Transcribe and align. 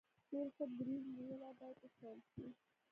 ډیر 0.29 0.45
ښه 0.55 0.65
دریځ 0.77 1.03
نیولی 1.15 1.51
باید 1.59 1.77
وستایل 1.81 2.19
شي. 2.31 2.45